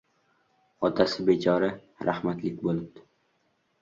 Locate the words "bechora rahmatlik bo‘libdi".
1.29-3.07